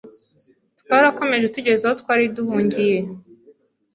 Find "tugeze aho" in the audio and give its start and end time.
1.55-1.95